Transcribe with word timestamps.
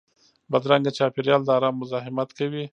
بدرنګه 0.51 0.91
چاپېریال 0.97 1.41
د 1.45 1.49
ارام 1.57 1.75
مزاحمت 1.81 2.29
کوي 2.37 2.63